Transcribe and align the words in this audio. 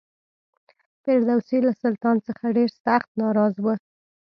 فردوسي 1.03 1.57
له 1.67 1.71
سلطان 1.83 2.15
څخه 2.27 2.45
ډېر 2.57 2.69
سخت 2.85 3.09
ناراض 3.21 3.55
و. 3.59 3.67